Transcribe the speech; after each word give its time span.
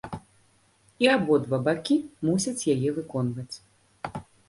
І 1.05 1.09
абодва 1.17 1.61
бакі 1.69 1.99
мусяць 2.31 2.57
яе 2.77 2.89
выконваць. 2.99 3.51